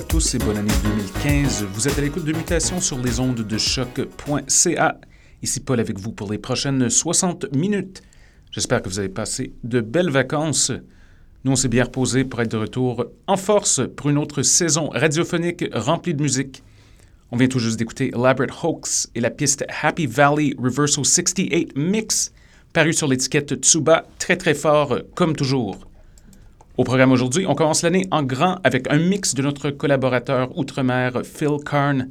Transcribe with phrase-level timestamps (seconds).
[0.00, 1.66] À tous et bonne année 2015.
[1.74, 4.98] Vous êtes à l'écoute de Mutation sur les ondes de choc.ca.
[5.42, 8.00] Ici Paul avec vous pour les prochaines 60 minutes.
[8.50, 10.72] J'espère que vous avez passé de belles vacances.
[11.44, 14.88] Nous, on s'est bien reposé pour être de retour en force pour une autre saison
[14.88, 16.62] radiophonique remplie de musique.
[17.30, 22.32] On vient tout juste d'écouter Elaborate Hoax et la piste Happy Valley Reversal 68 Mix,
[22.72, 25.89] paru sur l'étiquette Tsuba, très très fort comme toujours.
[26.76, 31.22] Au programme aujourd'hui, on commence l'année en grand avec un mix de notre collaborateur outre-mer
[31.24, 32.08] Phil Karn.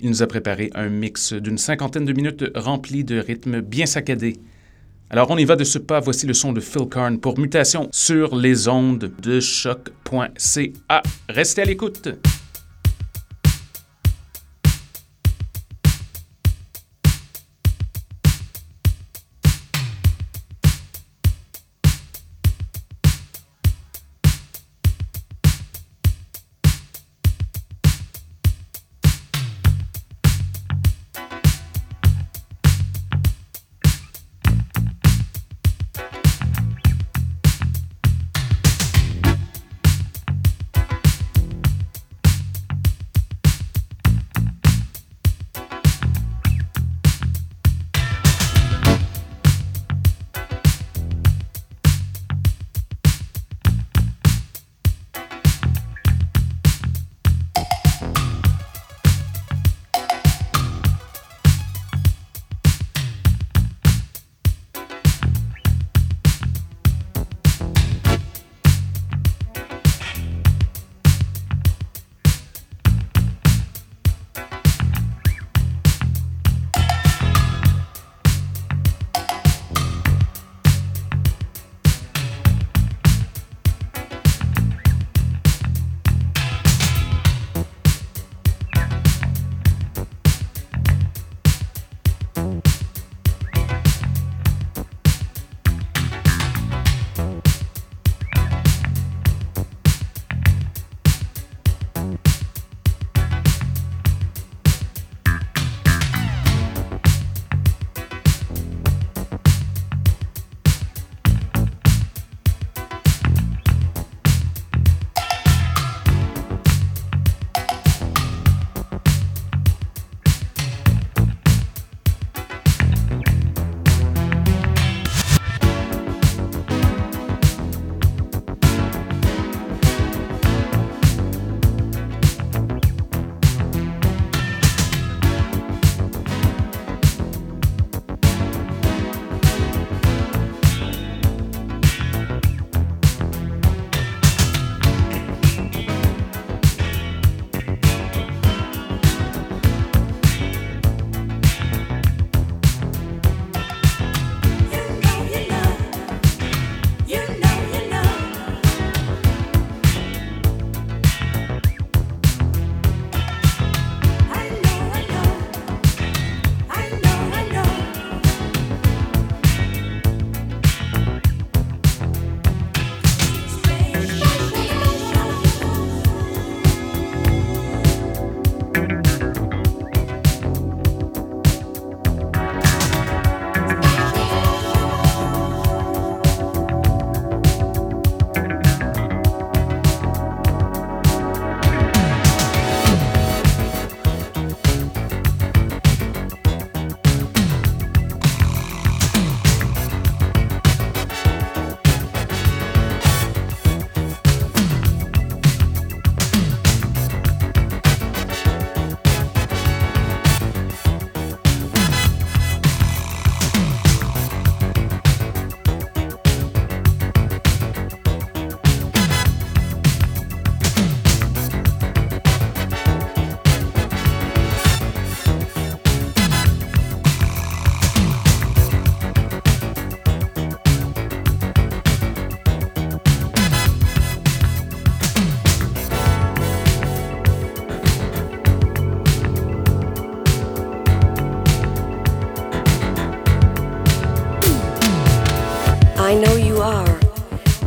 [0.00, 4.38] Il nous a préparé un mix d'une cinquantaine de minutes rempli de rythmes bien saccadés.
[5.10, 7.88] Alors on y va de ce pas, voici le son de Phil Karn pour Mutation
[7.92, 11.02] sur les ondes de choc.ca.
[11.28, 12.08] Restez à l'écoute.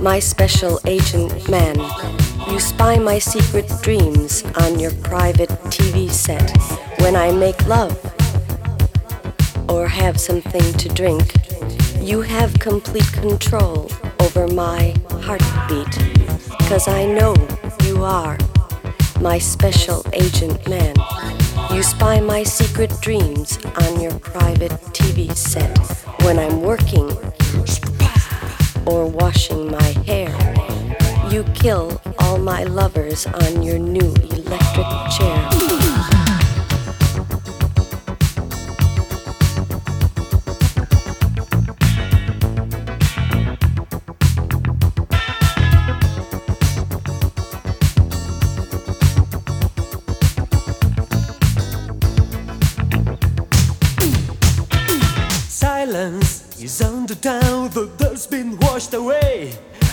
[0.05, 1.75] My special agent man.
[2.47, 6.47] You spy my secret dreams on your private TV set
[6.99, 7.97] when I make love
[9.67, 11.33] or have something to drink.
[11.99, 14.93] You have complete control over my
[15.25, 15.93] heartbeat
[16.59, 17.33] because I know
[17.83, 18.37] you are
[19.19, 20.93] my special agent man.
[21.73, 25.75] You spy my secret dreams on your private TV set
[26.21, 27.09] when I'm working
[28.85, 30.29] or washing my hair.
[31.31, 34.87] You kill all my lovers on your new electric
[35.17, 35.74] chair.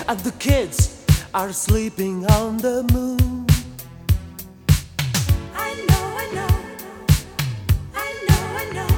[0.09, 1.04] And the kids
[1.35, 3.47] are sleeping on the moon.
[5.54, 6.49] I know, I know,
[7.94, 8.90] I know, I know.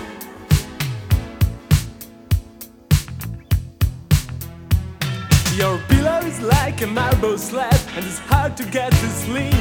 [5.56, 9.54] Your pillow is like a marble slab, and it's hard to get to sleep.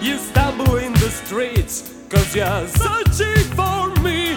[0.00, 4.36] You stumble in the streets, cause you're searching for me.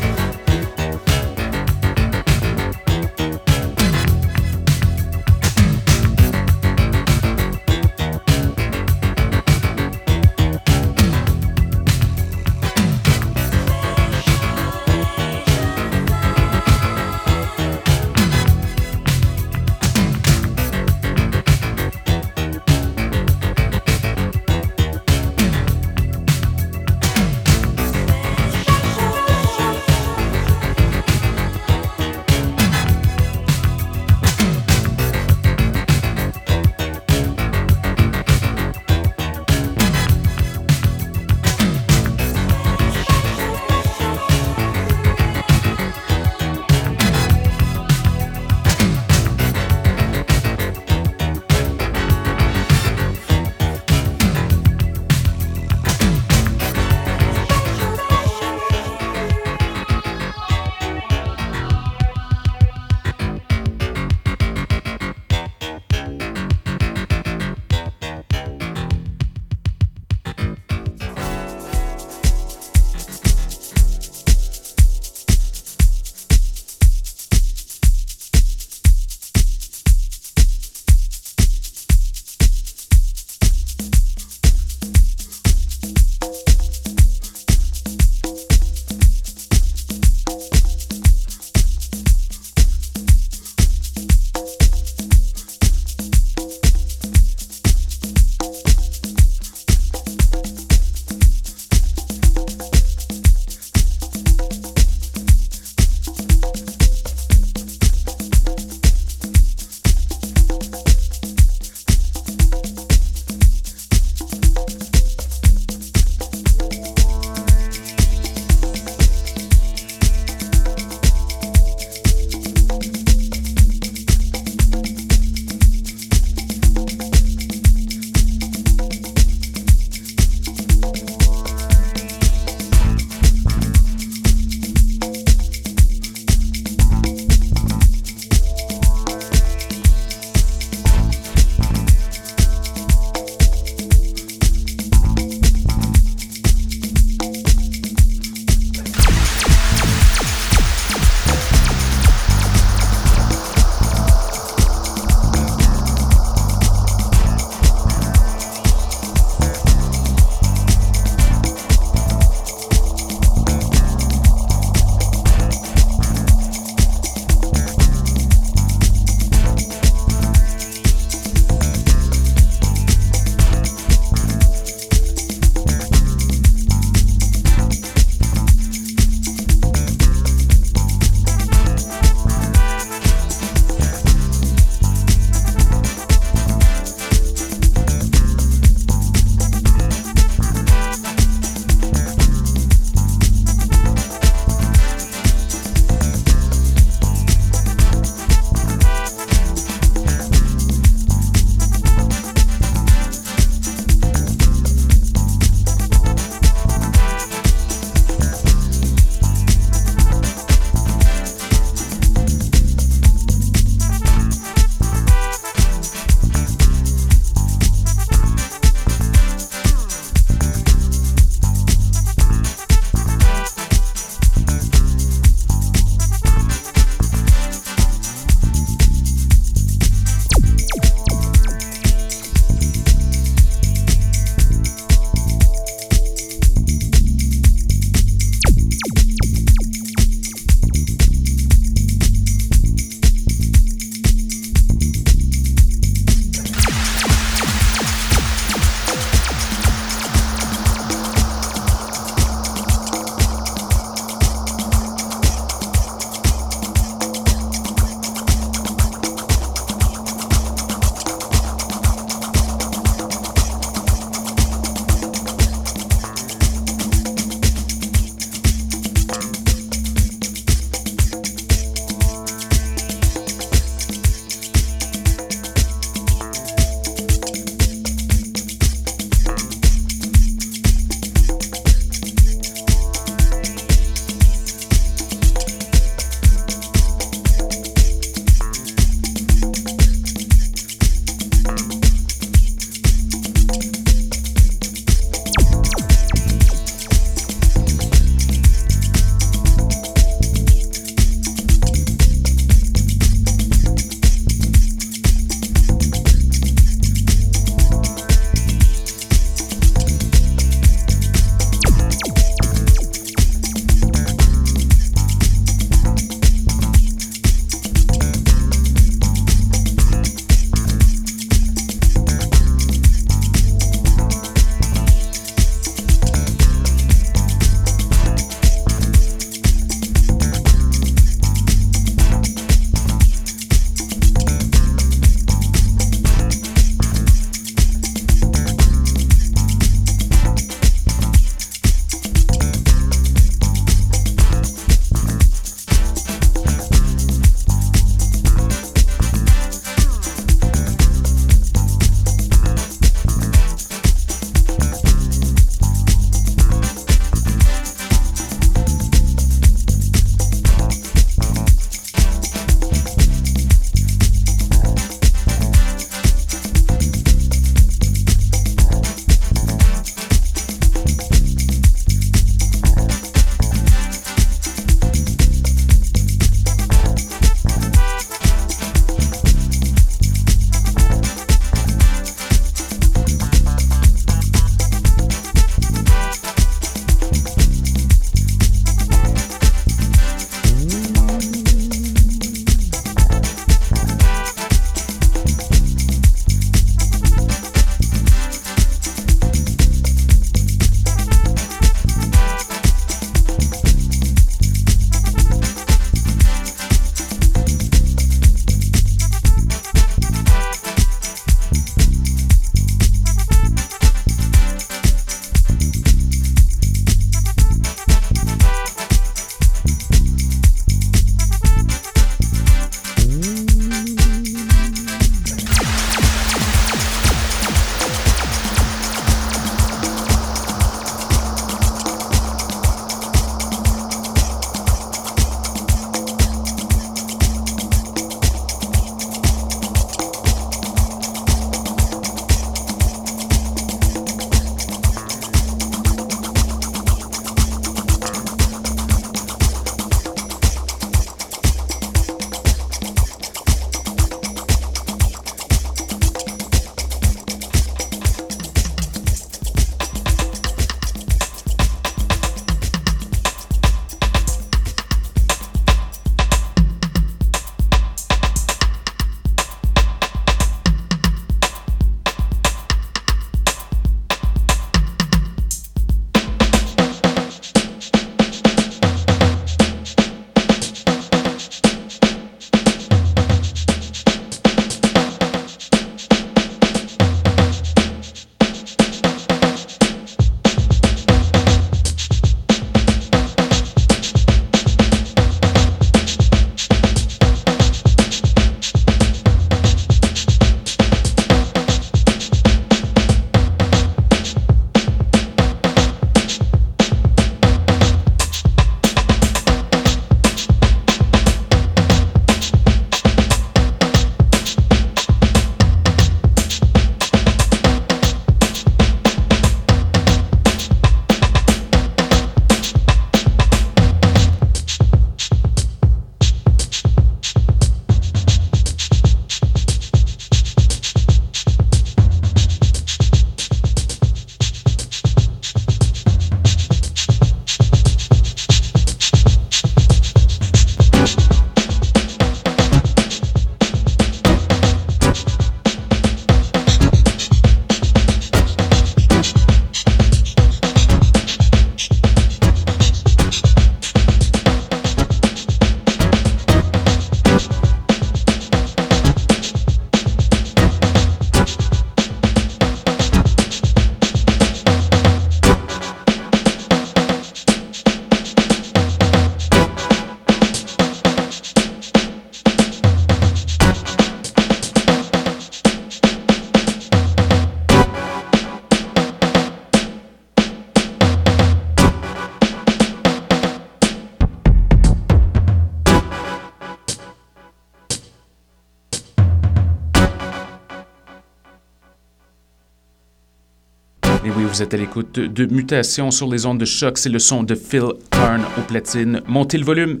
[594.58, 596.98] Vous êtes à l'écoute de Mutation sur les ondes de choc.
[596.98, 599.22] C'est le son de Phil Karn aux platines.
[599.28, 600.00] Montez le volume.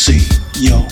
[0.00, 0.89] see Yo.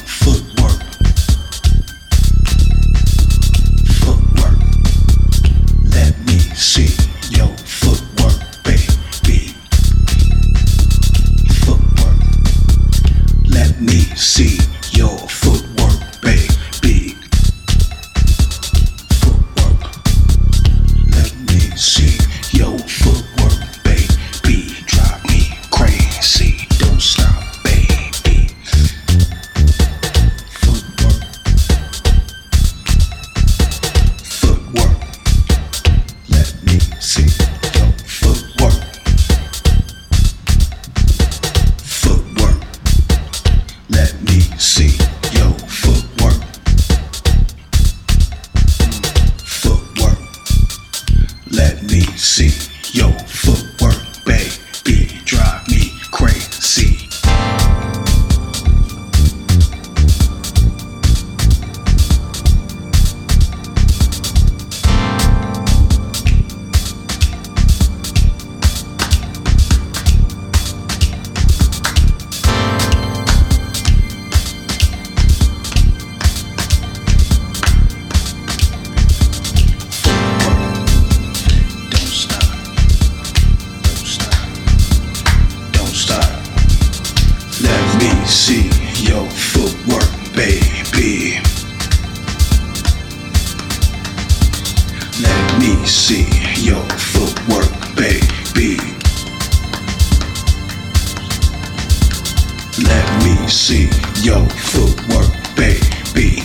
[102.84, 103.90] Let me see
[104.22, 106.42] your footwork, baby.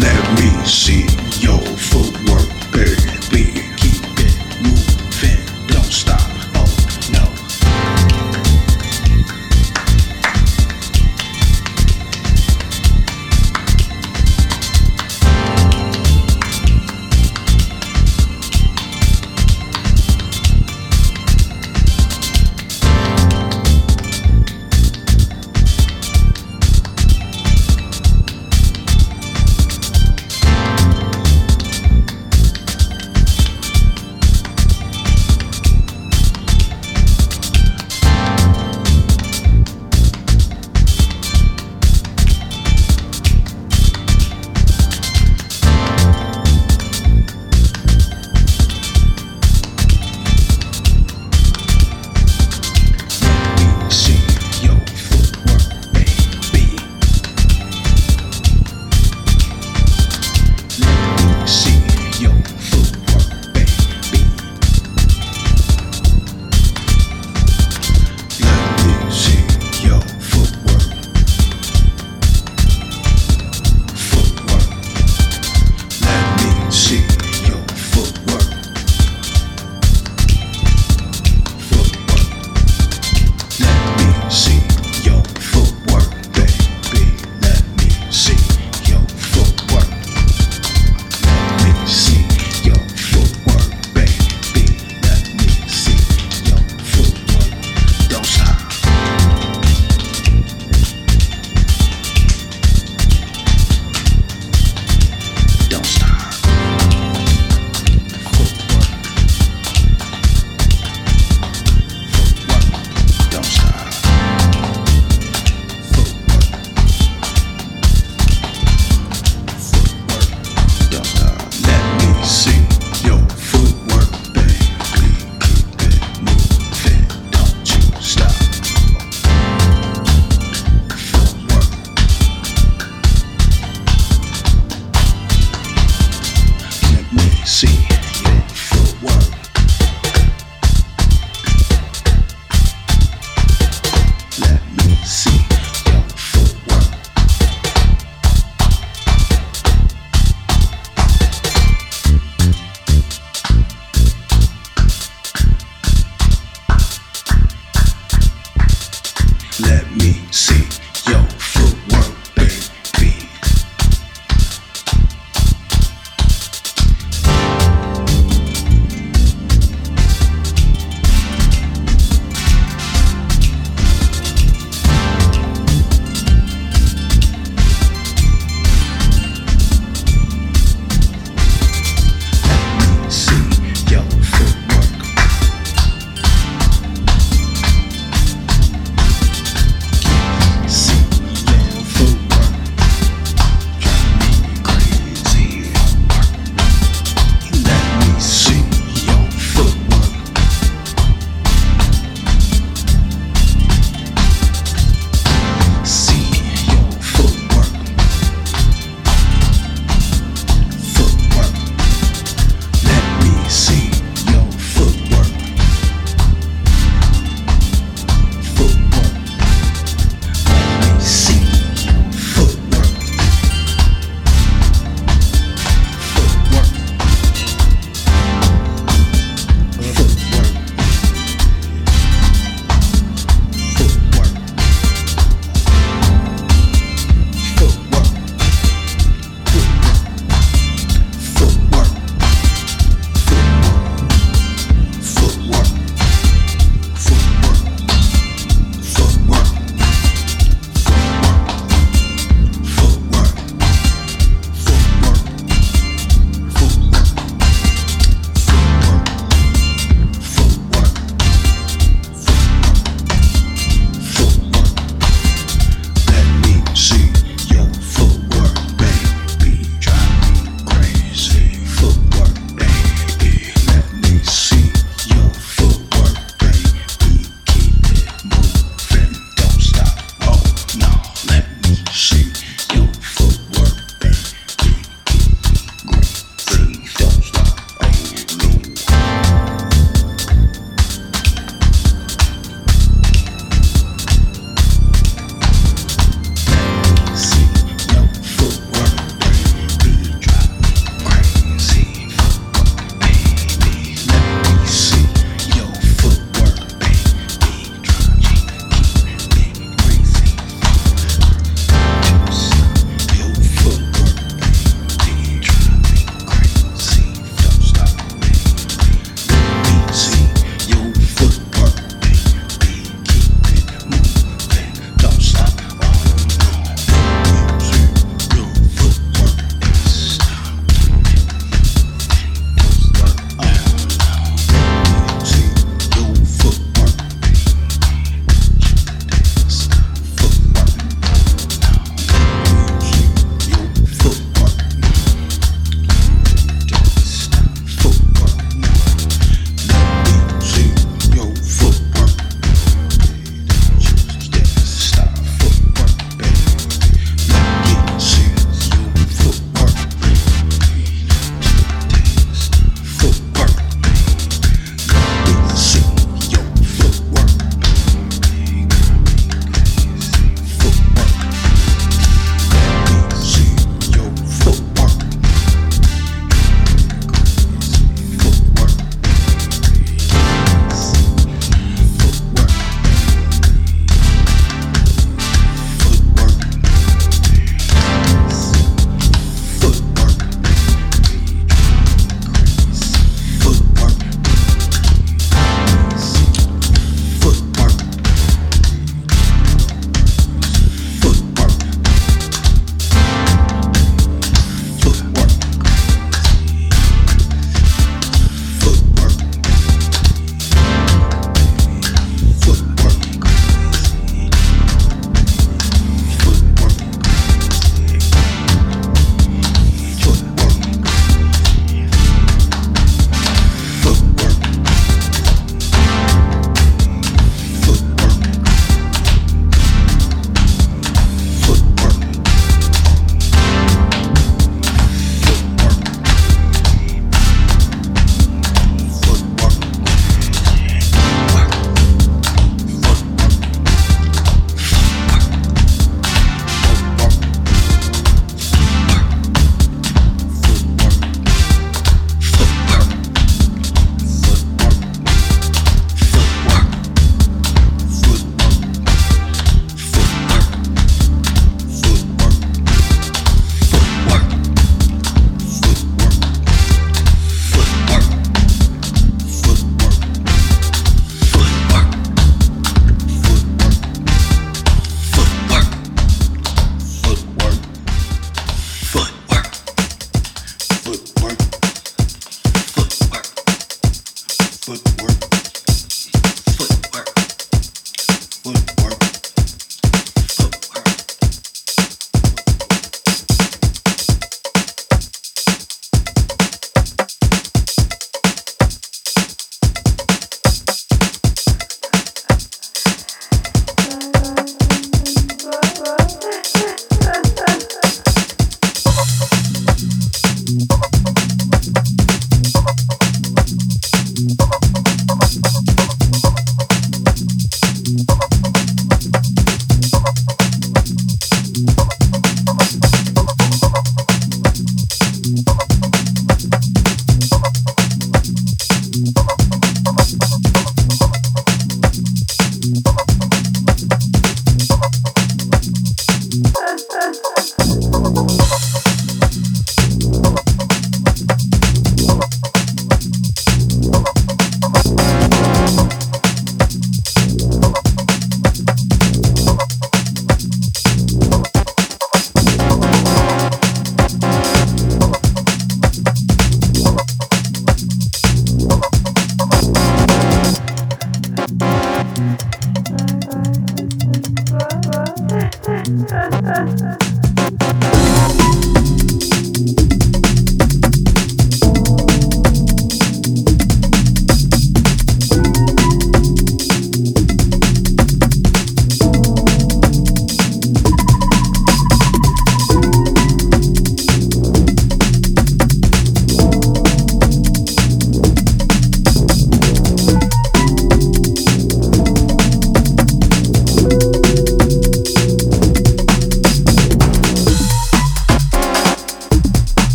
[0.00, 1.06] Let me see
[1.40, 3.13] your footwork, baby.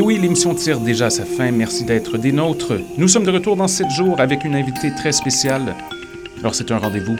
[0.00, 1.50] Et oui, l'émission tire déjà sa fin.
[1.50, 2.72] Merci d'être des nôtres.
[2.96, 5.76] Nous sommes de retour dans 7 jours avec une invitée très spéciale.
[6.38, 7.18] Alors, c'est un rendez-vous.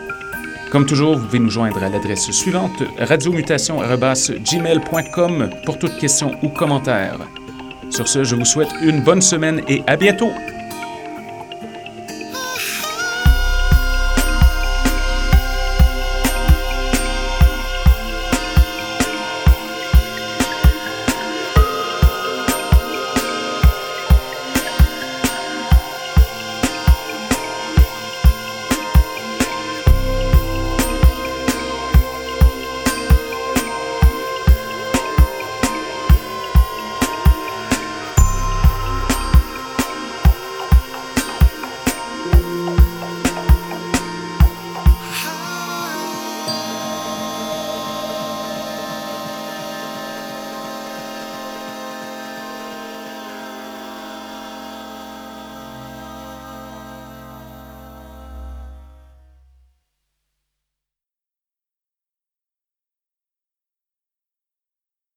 [0.73, 7.19] Comme toujours, vous pouvez nous joindre à l'adresse suivante radiomutation.gmail.com pour toute question ou commentaire.
[7.91, 10.31] Sur ce, je vous souhaite une bonne semaine et à bientôt!